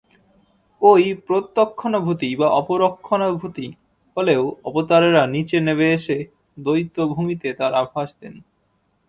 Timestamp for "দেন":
8.21-8.35